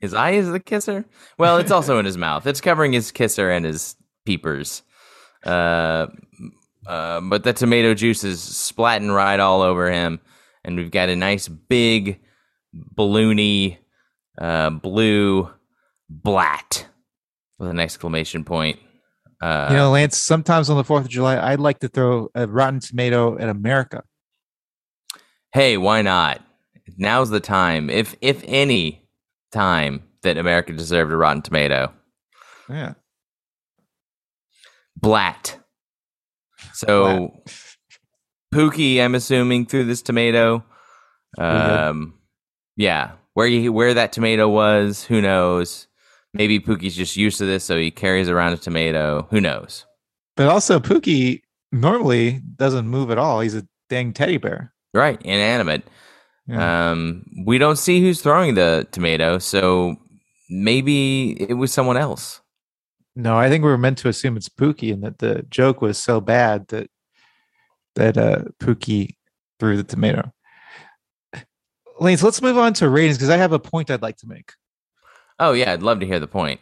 His 0.00 0.14
eye 0.14 0.32
is 0.32 0.50
the 0.50 0.60
kisser. 0.60 1.04
Well, 1.38 1.58
it's 1.58 1.70
also 1.70 1.98
in 1.98 2.06
his 2.06 2.16
mouth. 2.16 2.46
It's 2.46 2.60
covering 2.60 2.92
his 2.92 3.12
kisser 3.12 3.50
and 3.50 3.64
his 3.64 3.96
peepers. 4.24 4.82
Uh, 5.44 6.06
uh, 6.86 7.20
but 7.20 7.44
the 7.44 7.52
tomato 7.52 7.94
juice 7.94 8.24
is 8.24 8.40
splatting 8.40 9.14
right 9.14 9.38
all 9.38 9.60
over 9.60 9.90
him, 9.90 10.20
and 10.64 10.76
we've 10.76 10.90
got 10.90 11.10
a 11.10 11.16
nice 11.16 11.48
big 11.48 12.20
balloony 12.74 13.76
uh, 14.40 14.70
blue 14.70 15.50
blat 16.08 16.86
with 17.58 17.68
an 17.68 17.78
exclamation 17.78 18.44
point. 18.44 18.78
Uh, 19.40 19.68
you 19.70 19.76
know, 19.76 19.90
Lance. 19.90 20.16
Sometimes 20.16 20.70
on 20.70 20.76
the 20.76 20.84
Fourth 20.84 21.04
of 21.04 21.10
July, 21.10 21.38
I'd 21.38 21.60
like 21.60 21.78
to 21.80 21.88
throw 21.88 22.30
a 22.34 22.46
rotten 22.46 22.80
tomato 22.80 23.38
at 23.38 23.48
America. 23.48 24.02
hey, 25.52 25.76
why 25.76 26.02
not? 26.02 26.42
Now's 26.96 27.30
the 27.30 27.40
time, 27.40 27.88
if 27.88 28.16
if 28.20 28.42
any 28.46 28.99
time, 29.52 30.02
that 30.22 30.36
America 30.36 30.72
deserved 30.72 31.12
a 31.12 31.16
Rotten 31.16 31.42
Tomato. 31.42 31.92
Yeah. 32.68 32.94
Blat. 34.96 35.58
So 36.74 37.42
Pookie, 38.54 39.00
I'm 39.00 39.14
assuming 39.14 39.66
threw 39.66 39.84
this 39.84 40.02
tomato. 40.02 40.64
Um, 41.38 42.14
yeah, 42.76 43.12
where 43.34 43.46
you 43.46 43.72
where 43.72 43.94
that 43.94 44.12
tomato 44.12 44.48
was, 44.48 45.04
who 45.04 45.20
knows? 45.20 45.86
Maybe 46.32 46.60
Pookie's 46.60 46.94
just 46.94 47.16
used 47.16 47.38
to 47.38 47.46
this, 47.46 47.64
so 47.64 47.76
he 47.76 47.90
carries 47.90 48.28
around 48.28 48.52
a 48.52 48.56
tomato. 48.56 49.26
Who 49.30 49.40
knows? 49.40 49.86
But 50.36 50.48
also, 50.48 50.78
Pookie 50.78 51.40
normally 51.72 52.40
doesn't 52.56 52.86
move 52.86 53.10
at 53.10 53.18
all. 53.18 53.40
He's 53.40 53.54
a 53.54 53.66
dang 53.88 54.12
teddy 54.12 54.36
bear. 54.36 54.72
Right, 54.94 55.20
inanimate. 55.22 55.84
Yeah. 56.50 56.90
Um, 56.90 57.24
we 57.46 57.58
don't 57.58 57.76
see 57.76 58.00
who's 58.00 58.20
throwing 58.20 58.54
the 58.54 58.86
tomato, 58.90 59.38
so 59.38 59.94
maybe 60.48 61.40
it 61.40 61.54
was 61.54 61.72
someone 61.72 61.96
else. 61.96 62.40
no, 63.14 63.36
I 63.36 63.48
think 63.48 63.62
we 63.62 63.70
were 63.70 63.78
meant 63.78 63.98
to 63.98 64.08
assume 64.08 64.36
it's 64.36 64.48
Pookie, 64.48 64.92
and 64.92 65.04
that 65.04 65.18
the 65.18 65.46
joke 65.48 65.80
was 65.80 65.96
so 65.96 66.20
bad 66.20 66.66
that 66.68 66.90
that 67.94 68.16
uh, 68.18 68.42
Pookie 68.60 69.16
threw 69.60 69.76
the 69.76 69.84
tomato. 69.84 70.32
Lance, 72.00 72.22
let's 72.22 72.42
move 72.42 72.58
on 72.58 72.72
to 72.74 72.88
ratings 72.88 73.16
because 73.16 73.30
I 73.30 73.36
have 73.36 73.52
a 73.52 73.58
point 73.60 73.90
I'd 73.90 74.02
like 74.02 74.16
to 74.18 74.26
make. 74.26 74.52
Oh 75.38 75.52
yeah, 75.52 75.72
I'd 75.72 75.82
love 75.82 76.00
to 76.00 76.06
hear 76.06 76.18
the 76.18 76.26
point. 76.26 76.60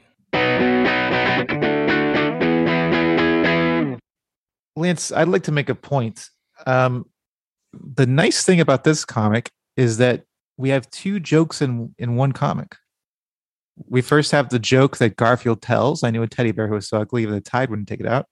Lance, 4.77 5.13
I'd 5.13 5.29
like 5.29 5.45
to 5.45 5.53
make 5.53 5.71
a 5.71 5.75
point. 5.75 6.29
Um, 6.67 7.07
the 7.73 8.07
nice 8.07 8.45
thing 8.45 8.61
about 8.61 8.85
this 8.85 9.05
comic 9.07 9.51
is 9.79 9.97
that 9.99 10.25
we 10.59 10.71
have 10.71 10.91
two 10.91 11.21
jokes 11.21 11.63
in 11.63 11.95
in 11.99 12.17
one 12.17 12.33
comic. 12.33 12.75
We 13.87 14.03
first 14.03 14.33
have 14.33 14.49
the 14.49 14.59
joke 14.59 14.97
that 14.99 15.15
Garfield 15.17 15.63
tells. 15.63 16.03
I 16.03 16.11
knew 16.11 16.23
a 16.25 16.27
teddy 16.27 16.51
bear 16.51 16.67
who 16.67 16.75
was 16.75 16.89
so 16.89 17.01
ugly 17.01 17.25
that 17.25 17.33
the 17.33 17.41
tide 17.41 17.71
wouldn't 17.71 17.87
take 17.89 18.01
it 18.01 18.07
out. 18.09 18.27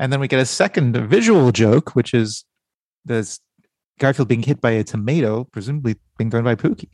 And 0.00 0.12
then 0.12 0.18
we 0.18 0.26
get 0.26 0.40
a 0.40 0.44
second 0.46 0.96
visual 1.08 1.52
joke, 1.52 1.94
which 1.94 2.12
is 2.12 2.44
this 3.04 3.38
Garfield 4.00 4.26
being 4.26 4.42
hit 4.42 4.60
by 4.60 4.72
a 4.72 4.82
tomato, 4.82 5.44
presumably 5.44 5.94
being 6.18 6.28
thrown 6.30 6.42
by 6.42 6.56
Pookie. 6.56 6.88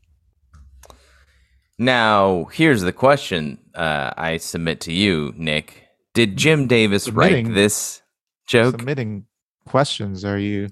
Now, 1.78 2.44
here's 2.52 2.82
the 2.82 2.92
question 2.92 3.58
uh, 3.74 4.10
I 4.16 4.36
submit 4.36 4.80
to 4.82 4.92
you, 4.92 5.32
Nick. 5.36 5.88
Did 6.12 6.36
Jim 6.36 6.66
Davis 6.66 7.04
Submitting- 7.04 7.46
write 7.46 7.54
this 7.54 8.02
joke? 8.46 8.76
Submitting 8.78 9.24
questions. 9.66 10.22
Are 10.24 10.38
you 10.38 10.68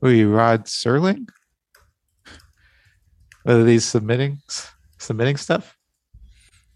who 0.00 0.08
are 0.08 0.12
you, 0.12 0.34
Rod 0.34 0.64
Serling? 0.64 1.28
Are 3.46 3.62
these 3.62 3.84
submitting 3.84 4.38
submitting 4.98 5.36
stuff? 5.36 5.76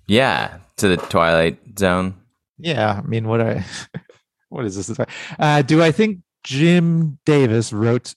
Yeah, 0.09 0.59
to 0.77 0.89
the 0.89 0.97
Twilight 0.97 1.59
Zone. 1.79 2.15
Yeah, 2.59 3.01
I 3.03 3.07
mean, 3.07 3.29
what 3.29 3.41
I 3.41 3.65
what 4.49 4.65
is 4.65 4.77
this? 4.87 4.99
Uh, 5.39 5.63
do 5.63 5.83
I 5.83 5.93
think 5.93 6.21
Jim 6.45 7.19
Davis 7.27 7.73
wrote 7.73 8.15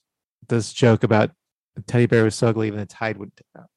this 0.48 0.72
joke 0.72 1.02
about 1.04 1.30
the 1.76 1.82
teddy 1.82 2.06
bear 2.06 2.24
was 2.24 2.34
so 2.34 2.48
ugly 2.48 2.66
even 2.68 2.80
the 2.80 2.86
tide 2.86 3.16
wouldn't 3.16 3.36
take 3.36 3.62
out? 3.62 3.68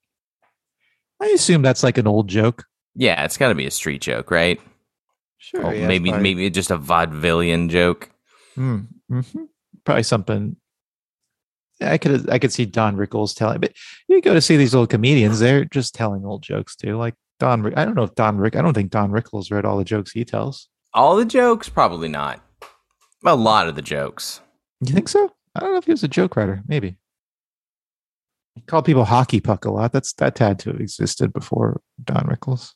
I 1.22 1.28
assume 1.28 1.62
that's 1.62 1.84
like 1.84 1.98
an 1.98 2.08
old 2.08 2.28
joke. 2.28 2.66
Yeah, 2.96 3.24
it's 3.24 3.38
got 3.38 3.50
to 3.50 3.56
be 3.56 3.66
a 3.66 3.72
street 3.72 4.02
joke, 4.02 4.30
right? 4.30 4.60
Sure, 5.38 5.66
Or 5.66 5.74
yeah, 5.74 5.88
maybe 5.88 6.10
probably, 6.10 6.36
maybe 6.36 6.50
just 6.50 6.72
a 6.72 6.78
vaudevillian 6.78 7.70
joke. 7.70 8.10
Hmm, 8.56 8.82
mhm. 9.12 9.48
probably 9.84 10.04
something. 10.04 10.58
I 11.82 11.98
could 11.98 12.30
I 12.30 12.40
could 12.40 12.54
see 12.54 12.66
Don 12.66 12.96
Rickles 12.96 13.36
telling, 13.36 13.60
but 13.60 13.74
you 14.08 14.22
go 14.22 14.34
to 14.34 14.42
see 14.42 14.58
these 14.58 14.76
old 14.76 14.90
comedians; 14.90 15.40
they're 15.40 15.66
just 15.66 15.96
telling 15.96 16.26
old 16.26 16.44
jokes 16.44 16.76
too. 16.76 16.98
Like 16.98 17.16
Don, 17.40 17.74
I 17.76 17.86
don't 17.86 17.96
know 17.96 18.04
if 18.04 18.16
Don 18.16 18.38
Rick, 18.38 18.56
I 18.56 18.62
don't 18.62 18.74
think 18.74 18.92
Don 18.92 19.12
Rickles 19.12 19.52
read 19.52 19.66
all 19.66 19.78
the 19.78 19.84
jokes 19.84 20.12
he 20.12 20.24
tells. 20.24 20.70
All 20.94 21.16
the 21.16 21.26
jokes, 21.26 21.70
probably 21.70 22.08
not. 22.08 22.42
A 23.26 23.36
lot 23.36 23.68
of 23.68 23.76
the 23.76 23.82
jokes. 23.82 24.42
You 24.82 24.94
think 24.94 25.10
so? 25.10 25.32
I 25.56 25.60
don't 25.60 25.72
know 25.72 25.78
if 25.78 25.86
he 25.86 25.92
was 25.92 26.04
a 26.04 26.08
joke 26.08 26.36
writer. 26.36 26.62
Maybe. 26.68 26.98
He 28.56 28.62
called 28.62 28.86
people 28.86 29.06
hockey 29.06 29.40
puck 29.40 29.66
a 29.66 29.72
lot. 29.72 29.92
That's 29.92 30.14
that 30.14 30.38
had 30.38 30.60
to 30.60 30.72
have 30.72 30.82
existed 30.82 31.34
before 31.34 31.82
Don 32.04 32.26
Rickles. 32.26 32.74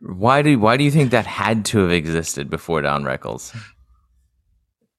Why 0.00 0.42
do 0.42 0.58
why 0.58 0.76
do 0.76 0.84
you 0.84 0.90
think 0.90 1.10
that 1.10 1.26
had 1.26 1.64
to 1.66 1.78
have 1.78 1.92
existed 1.92 2.50
before 2.50 2.82
Don 2.82 3.04
Rickles? 3.04 3.56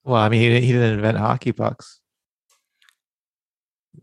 Well, 0.04 0.22
I 0.22 0.30
mean, 0.30 0.42
he, 0.42 0.62
he 0.68 0.74
didn't 0.74 0.96
invent 0.96 1.18
hockey 1.18 1.52
pucks. 1.52 2.00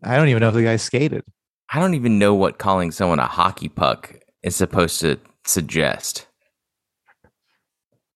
I 0.03 0.17
don't 0.17 0.29
even 0.29 0.41
know 0.41 0.49
if 0.49 0.55
the 0.55 0.63
guy 0.63 0.77
skated. 0.77 1.25
I 1.73 1.79
don't 1.79 1.95
even 1.95 2.19
know 2.19 2.35
what 2.35 2.59
calling 2.59 2.91
someone 2.91 3.19
a 3.19 3.27
hockey 3.27 3.69
puck 3.69 4.19
is 4.43 4.57
supposed 4.57 5.01
to 5.01 5.19
suggest. 5.45 6.27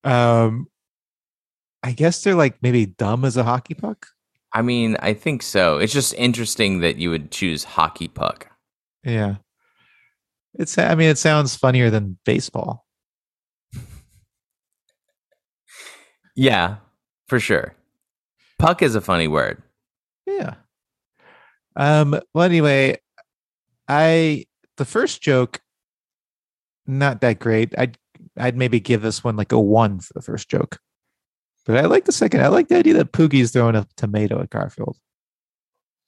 Um, 0.02 0.66
I 1.82 1.92
guess 1.92 2.22
they're 2.22 2.34
like 2.34 2.56
maybe 2.62 2.86
dumb 2.86 3.24
as 3.24 3.36
a 3.36 3.44
hockey 3.44 3.74
puck. 3.74 4.06
I 4.52 4.62
mean, 4.62 4.96
I 5.00 5.14
think 5.14 5.42
so. 5.42 5.78
It's 5.78 5.92
just 5.92 6.14
interesting 6.14 6.80
that 6.80 6.96
you 6.96 7.10
would 7.10 7.30
choose 7.30 7.64
hockey 7.64 8.08
puck. 8.08 8.48
Yeah. 9.02 9.36
It's. 10.54 10.78
I 10.78 10.94
mean, 10.94 11.10
it 11.10 11.18
sounds 11.18 11.56
funnier 11.56 11.90
than 11.90 12.18
baseball. 12.24 12.86
Yeah, 16.36 16.78
for 17.34 17.40
sure. 17.40 17.74
Puck 18.60 18.80
is 18.80 18.94
a 18.94 19.00
funny 19.00 19.26
word. 19.26 19.60
Yeah. 20.24 20.54
Um. 21.74 22.20
Well, 22.32 22.44
anyway, 22.44 22.98
I 23.88 24.44
the 24.76 24.84
first 24.84 25.20
joke, 25.20 25.60
not 26.86 27.22
that 27.22 27.40
great. 27.40 27.76
I'd 27.76 27.98
I'd 28.38 28.56
maybe 28.56 28.78
give 28.78 29.02
this 29.02 29.24
one 29.24 29.34
like 29.34 29.50
a 29.50 29.58
one 29.58 29.98
for 29.98 30.12
the 30.12 30.22
first 30.22 30.48
joke, 30.48 30.78
but 31.66 31.76
I 31.76 31.86
like 31.86 32.04
the 32.04 32.12
second. 32.12 32.40
I 32.40 32.46
like 32.46 32.68
the 32.68 32.76
idea 32.76 32.94
that 32.94 33.10
Pookie's 33.10 33.50
throwing 33.50 33.74
a 33.74 33.84
tomato 33.96 34.40
at 34.40 34.50
Garfield. 34.50 34.96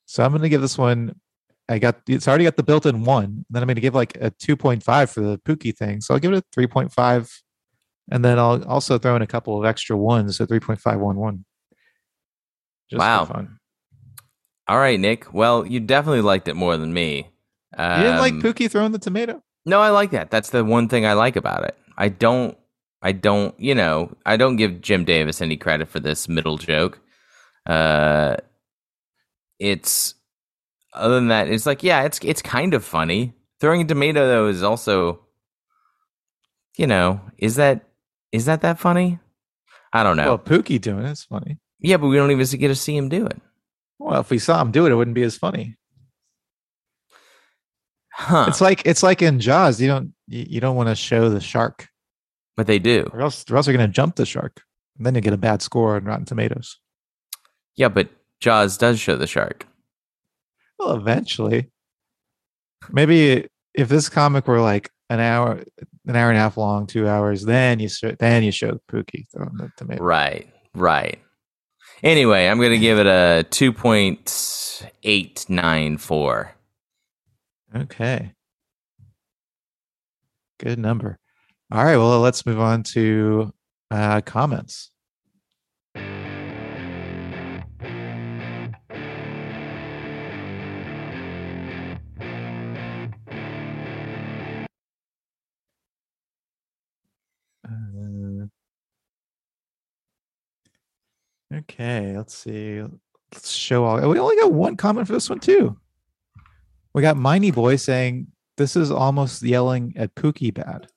So 0.05 0.23
I'm 0.23 0.31
going 0.31 0.43
to 0.43 0.49
give 0.49 0.61
this 0.61 0.77
one. 0.77 1.19
I 1.67 1.77
got 1.79 1.97
it's 2.07 2.29
already 2.29 2.45
got 2.45 2.55
the 2.55 2.63
built-in 2.63 3.03
one. 3.03 3.45
Then 3.49 3.63
I'm 3.63 3.67
going 3.67 3.75
to 3.75 3.81
give 3.81 3.95
like 3.95 4.15
a 4.21 4.31
2.5 4.31 5.09
for 5.13 5.19
the 5.19 5.37
Pookie 5.39 5.75
thing. 5.75 5.99
So 5.99 6.13
I'll 6.13 6.21
give 6.21 6.31
it 6.31 6.45
a 6.55 6.57
3.5, 6.57 7.41
and 8.11 8.23
then 8.23 8.39
I'll 8.39 8.63
also 8.65 8.97
throw 8.97 9.15
in 9.15 9.21
a 9.21 9.27
couple 9.27 9.57
of 9.57 9.65
extra 9.65 9.97
ones, 9.97 10.37
so 10.37 10.45
3.511. 10.45 11.43
Just 12.89 12.99
Wow. 12.99 13.25
for 13.25 13.33
fun. 13.33 13.59
All 14.67 14.77
right, 14.79 14.99
Nick. 14.99 15.33
Well, 15.33 15.65
you 15.65 15.79
definitely 15.79 16.21
liked 16.21 16.47
it 16.47 16.55
more 16.55 16.77
than 16.77 16.93
me. 16.93 17.29
Um, 17.77 17.99
You 18.01 18.07
didn't 18.07 18.19
like 18.19 18.33
Pookie 18.35 18.69
throwing 18.69 18.91
the 18.91 18.99
tomato? 18.99 19.41
No, 19.65 19.79
I 19.81 19.89
like 19.89 20.11
that. 20.11 20.29
That's 20.31 20.49
the 20.49 20.63
one 20.63 20.87
thing 20.87 21.05
I 21.05 21.13
like 21.13 21.35
about 21.35 21.63
it. 21.65 21.77
I 21.97 22.09
don't 22.09 22.57
I 23.01 23.11
don't, 23.11 23.57
you 23.59 23.75
know, 23.75 24.15
I 24.25 24.37
don't 24.37 24.55
give 24.55 24.81
Jim 24.81 25.05
Davis 25.05 25.41
any 25.41 25.55
credit 25.55 25.87
for 25.87 25.99
this 25.99 26.27
middle 26.27 26.57
joke. 26.57 26.99
Uh 27.65 28.37
it's 29.59 30.15
other 30.93 31.15
than 31.15 31.27
that, 31.27 31.47
it's 31.49 31.65
like, 31.65 31.83
yeah, 31.83 32.03
it's 32.03 32.19
it's 32.23 32.41
kind 32.41 32.73
of 32.73 32.83
funny. 32.83 33.33
Throwing 33.59 33.81
a 33.81 33.85
tomato 33.85 34.27
though 34.27 34.47
is 34.47 34.63
also 34.63 35.21
you 36.77 36.87
know, 36.87 37.21
is 37.37 37.55
that 37.55 37.86
is 38.31 38.45
that 38.45 38.61
that 38.61 38.79
funny? 38.79 39.19
I 39.93 40.03
don't 40.03 40.17
know. 40.17 40.25
Well, 40.25 40.39
Pookie 40.39 40.81
doing 40.81 41.05
it's 41.05 41.23
funny. 41.23 41.57
yeah, 41.79 41.97
but 41.97 42.07
we 42.07 42.17
don't 42.17 42.31
even 42.31 42.59
get 42.59 42.67
to 42.67 42.75
see 42.75 42.95
him 42.95 43.09
do 43.09 43.25
it. 43.25 43.41
Well, 43.99 44.19
if 44.19 44.29
we 44.29 44.39
saw 44.39 44.61
him 44.61 44.71
do 44.71 44.85
it, 44.85 44.91
it 44.91 44.95
wouldn't 44.95 45.15
be 45.15 45.23
as 45.23 45.37
funny. 45.37 45.77
Huh. 48.13 48.45
It's 48.47 48.61
like 48.61 48.85
it's 48.85 49.03
like 49.03 49.21
in 49.21 49.39
Jaws. 49.39 49.79
You 49.79 49.87
don't 49.87 50.13
you, 50.27 50.45
you 50.49 50.59
don't 50.59 50.75
want 50.75 50.89
to 50.89 50.95
show 50.95 51.29
the 51.29 51.39
shark, 51.39 51.87
but 52.55 52.65
they 52.67 52.79
do. 52.79 53.09
or 53.13 53.21
else 53.21 53.45
or 53.49 53.57
else 53.57 53.67
you're 53.67 53.77
going 53.77 53.87
to 53.87 53.93
jump 53.93 54.15
the 54.15 54.25
shark, 54.25 54.61
and 54.97 55.05
then 55.05 55.13
you 55.15 55.21
get 55.21 55.33
a 55.33 55.37
bad 55.37 55.61
score 55.61 55.95
on 55.95 56.05
Rotten 56.05 56.25
Tomatoes. 56.25 56.79
Yeah, 57.75 57.89
but 57.89 58.09
Jaws 58.39 58.77
does 58.77 58.99
show 58.99 59.15
the 59.15 59.27
shark. 59.27 59.67
Well, 60.79 60.95
eventually, 60.95 61.71
maybe 62.91 63.47
if 63.75 63.87
this 63.87 64.09
comic 64.09 64.47
were 64.47 64.61
like 64.61 64.89
an 65.09 65.19
hour, 65.19 65.63
an 66.05 66.15
hour 66.15 66.29
and 66.29 66.37
a 66.37 66.41
half 66.41 66.57
long, 66.57 66.85
two 66.87 67.07
hours, 67.07 67.45
then 67.45 67.79
you 67.79 67.89
show, 67.89 68.11
then 68.19 68.43
you 68.43 68.51
show 68.51 68.71
the 68.71 68.81
Pookie 68.91 69.25
throwing 69.31 69.57
the 69.57 69.71
tomato. 69.77 70.03
Right, 70.03 70.47
right. 70.75 71.19
Anyway, 72.03 72.47
I'm 72.47 72.57
going 72.57 72.71
to 72.71 72.77
give 72.77 72.99
it 72.99 73.07
a 73.07 73.45
2.894. 73.49 76.49
Okay. 77.75 78.31
Good 80.59 80.79
number. 80.79 81.19
All 81.71 81.83
right. 81.83 81.97
Well, 81.97 82.19
let's 82.19 82.45
move 82.45 82.59
on 82.59 82.83
to 82.93 83.51
uh, 83.91 84.21
comments. 84.21 84.91
Okay. 101.59 102.15
Let's 102.15 102.35
see. 102.35 102.81
Let's 103.33 103.51
show 103.51 103.83
all. 103.85 104.07
We 104.09 104.19
only 104.19 104.35
got 104.37 104.53
one 104.53 104.77
comment 104.77 105.07
for 105.07 105.13
this 105.13 105.29
one, 105.29 105.39
too. 105.39 105.77
We 106.93 107.01
got 107.01 107.17
Miney 107.17 107.51
Boy 107.53 107.75
saying, 107.75 108.27
This 108.57 108.75
is 108.75 108.89
almost 108.91 109.43
yelling 109.43 109.93
at 109.97 110.15
Pookie 110.15 110.53
bad. 110.53 110.87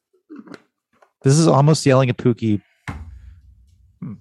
This 1.23 1.39
is 1.39 1.47
almost 1.47 1.85
yelling 1.85 2.09
at 2.09 2.17
Pookie. 2.17 2.63
Hmm. 4.01 4.15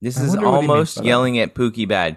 This 0.00 0.18
I 0.18 0.24
is 0.24 0.30
wonder 0.30 0.46
what 0.46 0.52
he 0.52 0.60
means 0.60 0.70
almost 0.70 0.94
that. 0.96 1.04
yelling 1.04 1.38
at 1.38 1.54
Pookie 1.54 1.86
bad. 1.86 2.16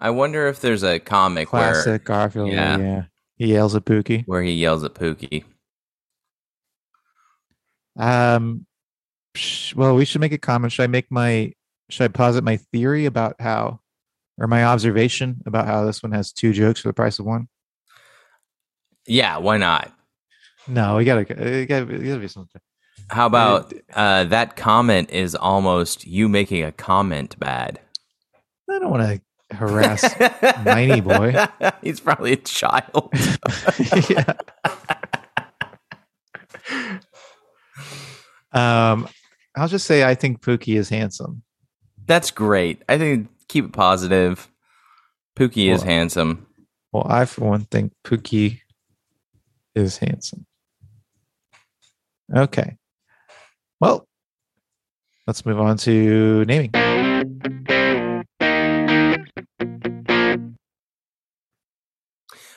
I 0.00 0.10
wonder 0.10 0.48
if 0.48 0.60
there's 0.60 0.82
a 0.82 0.98
comic 0.98 1.48
Classic 1.48 2.02
Garfield. 2.02 2.50
Yeah. 2.50 2.78
Yeah. 2.78 3.02
He 3.36 3.52
yells 3.52 3.74
at 3.76 3.84
Pookie. 3.84 4.26
where 4.26 4.40
where 4.40 4.42
he 4.42 4.54
yells 4.54 4.82
at 4.82 4.94
Pookie. 4.94 5.44
Um, 7.96 8.66
well, 9.76 9.94
we 9.94 10.04
should 10.04 10.20
make 10.20 10.32
a 10.32 10.38
comment. 10.38 10.72
Should 10.72 10.84
I 10.84 10.86
make 10.88 11.10
my? 11.10 11.52
Should 11.90 12.04
I 12.04 12.08
posit 12.08 12.44
my 12.44 12.56
theory 12.56 13.06
about 13.06 13.36
how, 13.40 13.80
or 14.38 14.46
my 14.46 14.64
observation 14.64 15.42
about 15.46 15.66
how 15.66 15.84
this 15.84 16.02
one 16.02 16.12
has 16.12 16.32
two 16.32 16.52
jokes 16.52 16.80
for 16.80 16.88
the 16.88 16.94
price 16.94 17.18
of 17.18 17.26
one? 17.26 17.48
Yeah, 19.06 19.38
why 19.38 19.56
not? 19.56 19.92
No, 20.68 20.96
we 20.96 21.04
gotta. 21.04 21.20
It 21.20 21.66
gotta, 21.66 21.92
it 21.94 22.04
gotta 22.04 22.20
be 22.20 22.28
something. 22.28 22.60
How 23.08 23.26
about 23.26 23.72
uh, 23.92 24.24
that 24.24 24.56
comment 24.56 25.10
is 25.10 25.34
almost 25.34 26.06
you 26.06 26.28
making 26.28 26.62
a 26.62 26.70
comment 26.70 27.38
bad? 27.40 27.80
I 28.70 28.78
don't 28.78 28.90
want 28.90 29.02
to 29.02 29.56
harass 29.56 30.04
Miney 30.64 31.00
boy. 31.00 31.34
He's 31.82 31.98
probably 31.98 32.32
a 32.32 32.36
child. 32.36 33.12
yeah. 34.10 34.34
Um, 38.52 39.08
I'll 39.56 39.68
just 39.68 39.86
say 39.86 40.02
I 40.02 40.16
think 40.16 40.40
Pookie 40.40 40.76
is 40.76 40.88
handsome. 40.88 41.44
That's 42.10 42.32
great. 42.32 42.82
I 42.88 42.98
think 42.98 43.28
keep 43.46 43.66
it 43.66 43.72
positive. 43.72 44.50
Pookie 45.38 45.72
is 45.72 45.84
handsome. 45.84 46.44
Well, 46.90 47.06
I 47.08 47.24
for 47.24 47.48
one 47.48 47.66
think 47.66 47.92
Pookie 48.04 48.62
is 49.76 49.98
handsome. 49.98 50.44
Okay. 52.34 52.76
Well, 53.80 54.08
let's 55.28 55.46
move 55.46 55.60
on 55.60 55.76
to 55.76 56.44
naming. 56.46 56.72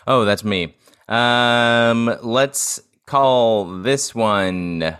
Oh, 0.08 0.26
that's 0.26 0.44
me. 0.44 0.74
Um, 1.08 2.18
let's 2.24 2.80
call 3.06 3.66
this 3.66 4.16
one. 4.16 4.98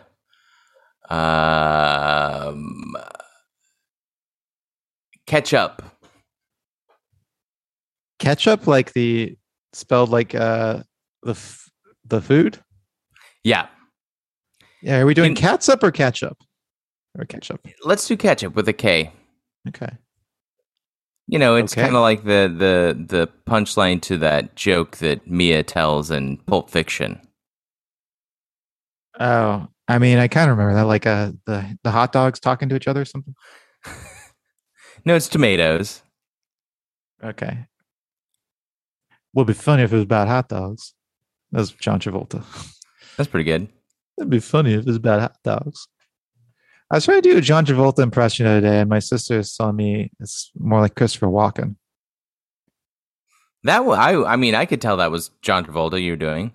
Um, 1.10 2.96
ketchup. 5.34 5.82
Ketchup, 8.20 8.68
like 8.68 8.94
the 8.94 9.36
spelled 9.74 10.10
like 10.10 10.36
uh 10.36 10.84
the 11.24 11.32
f- 11.32 11.70
the 12.06 12.22
food. 12.22 12.60
Yeah, 13.44 13.68
Yeah, 14.82 15.00
are 15.00 15.06
we 15.06 15.14
doing 15.14 15.32
In- 15.32 15.36
catsup 15.38 15.84
or 15.84 15.92
ketchup? 15.92 16.38
Or 17.18 17.26
ketchup? 17.26 17.66
let's 17.84 18.08
do 18.08 18.16
ketchup 18.16 18.56
with 18.56 18.68
a 18.70 18.74
K. 18.74 19.12
Okay. 19.68 19.90
You 21.28 21.40
know, 21.40 21.56
it's 21.56 21.74
Okay. 21.74 21.82
kind 21.82 21.96
of 21.96 22.02
like 22.02 22.24
the 22.24 22.54
the 22.56 23.06
the 23.08 23.28
punchline 23.50 24.02
to 24.04 24.18
that 24.20 24.56
joke 24.56 24.98
that 24.98 25.26
Mia 25.28 25.64
tells 25.64 26.12
in 26.12 26.38
Pulp 26.46 26.70
Fiction. 26.70 27.20
Oh, 29.20 29.68
I 29.88 30.00
mean, 30.00 30.18
I 30.20 30.28
kind 30.28 30.50
of 30.50 30.58
remember 30.58 30.76
that, 30.80 30.88
like 30.88 31.06
uh, 31.08 31.32
the 31.46 31.78
the 31.84 31.92
hot 31.92 32.12
dogs 32.12 32.40
talking 32.40 32.70
to 32.70 32.76
each 32.76 32.88
other 32.88 33.02
or 33.02 33.06
something. 33.06 33.34
No, 35.06 35.16
it's 35.16 35.28
tomatoes. 35.28 36.02
Okay. 37.24 37.66
Would 39.34 39.48
be 39.48 39.54
funny 39.54 39.84
if 39.84 39.92
it 39.92 39.96
was 39.96 40.04
about 40.04 40.28
hot 40.28 40.50
dogs. 40.50 40.94
That's 41.52 41.72
John 41.72 42.00
Travolta. 42.00 42.44
That's 43.18 43.30
pretty 43.30 43.44
good. 43.46 43.68
That'd 44.18 44.30
be 44.30 44.40
funny 44.40 44.74
if 44.74 44.82
it 44.82 44.86
was 44.88 44.96
about 44.98 45.22
hot 45.22 45.38
dogs. 45.44 45.88
I 46.92 46.96
was 46.98 47.06
trying 47.06 47.22
to 47.22 47.30
do 47.32 47.38
a 47.38 47.42
John 47.42 47.66
Travolta 47.66 48.00
impression 48.00 48.46
the 48.46 48.52
other 48.52 48.62
day, 48.62 48.80
and 48.82 48.90
my 48.90 49.00
sister 49.00 49.42
saw 49.44 49.72
me 49.72 50.12
it's 50.20 50.52
more 50.58 50.82
like 50.82 50.96
Christopher 50.96 51.28
Walken. 51.28 51.76
That 53.64 53.86
wa- 53.86 53.96
I 53.96 54.34
I 54.34 54.36
mean, 54.36 54.54
I 54.56 54.66
could 54.66 54.82
tell 54.82 54.98
that 54.98 55.12
was 55.12 55.32
John 55.42 55.66
Travolta 55.66 56.04
you're 56.04 56.16
doing. 56.16 56.54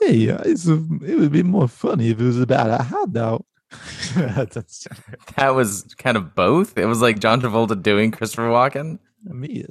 Hey, 0.00 0.24
it's 0.24 0.66
a, 0.66 0.74
it 1.04 1.18
would 1.18 1.32
be 1.32 1.42
more 1.42 1.68
funny 1.68 2.10
if 2.10 2.20
it 2.20 2.24
was 2.24 2.40
about 2.40 2.80
a 2.80 2.82
hot 2.82 3.12
dog. 3.12 3.44
That 5.36 5.54
was 5.54 5.94
kind 5.98 6.16
of 6.16 6.34
both. 6.34 6.78
It 6.78 6.86
was 6.86 7.02
like 7.02 7.18
John 7.18 7.40
Travolta 7.40 7.80
doing 7.80 8.10
Christopher 8.10 8.48
Walken. 8.48 8.98
me. 9.24 9.64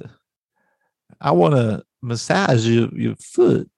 I 1.20 1.30
want 1.30 1.54
to 1.54 1.82
massage 2.02 2.66
your, 2.66 2.88
your 2.94 3.14
foot. 3.16 3.70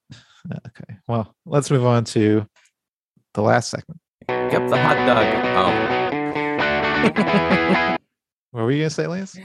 Okay. 0.50 0.96
Well, 1.08 1.34
let's 1.44 1.70
move 1.70 1.84
on 1.84 2.04
to 2.06 2.46
the 3.34 3.42
last 3.42 3.70
segment. 3.70 4.00
Kept 4.28 4.70
the 4.70 4.80
hot 4.80 4.96
dog. 5.06 5.26
Oh, 5.58 7.06
What 8.52 8.62
were 8.64 8.70
you 8.72 8.82
gonna 8.82 8.90
say, 8.90 9.06
Lance? 9.06 9.36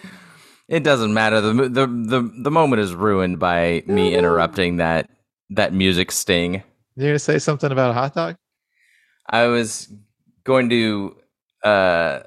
it 0.70 0.84
doesn't 0.84 1.14
matter. 1.14 1.42
The, 1.42 1.54
the 1.54 1.88
the 1.88 2.32
the 2.44 2.52
moment 2.52 2.82
is 2.82 2.94
ruined 2.96 3.40
by 3.40 3.84
me 3.86 4.16
interrupting 4.16 4.78
that 4.78 5.10
that 5.50 5.74
music 5.74 6.12
sting. 6.12 6.64
You're 6.96 7.10
gonna 7.10 7.20
say 7.20 7.40
something 7.40 7.72
about 7.72 7.92
a 7.92 7.94
hot 7.94 8.16
dog? 8.16 8.38
I 9.30 9.48
was 9.48 9.92
going 10.44 10.70
to 10.70 11.16
uh 11.64 12.20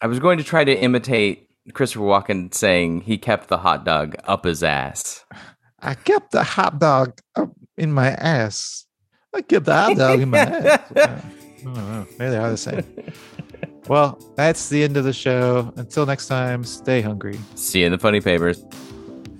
I 0.00 0.06
was 0.06 0.18
going 0.20 0.38
to 0.38 0.44
try 0.44 0.64
to 0.64 0.72
imitate 0.72 1.48
Christopher 1.74 2.04
Walken 2.04 2.54
saying 2.54 3.02
he 3.02 3.18
kept 3.18 3.48
the 3.48 3.58
hot 3.58 3.84
dog 3.84 4.14
up 4.24 4.44
his 4.44 4.62
ass. 4.62 5.24
I 5.80 5.94
kept 5.94 6.30
the 6.32 6.42
hot 6.42 6.78
dog 6.78 7.18
up 7.36 7.52
in 7.76 7.92
my 7.92 8.08
ass. 8.08 8.86
I 9.34 9.42
kept 9.42 9.66
the 9.66 9.74
hot 9.74 9.96
dog 9.96 10.20
in 10.20 10.30
my 10.30 10.38
ass. 10.38 11.22
Uh, 11.66 11.70
I 11.70 11.74
don't 11.74 11.74
know. 11.74 12.06
Maybe 12.20 12.30
they 12.30 12.36
are 12.36 12.50
the 12.50 12.56
same. 12.56 12.84
Well, 13.88 14.16
that's 14.36 14.68
the 14.68 14.84
end 14.84 14.96
of 14.96 15.02
the 15.02 15.12
show. 15.12 15.72
Until 15.74 16.06
next 16.06 16.28
time, 16.28 16.62
stay 16.62 17.00
hungry. 17.00 17.36
See 17.56 17.80
you 17.80 17.86
in 17.86 17.90
the 17.92 17.98
funny 17.98 18.20
papers. 18.20 18.62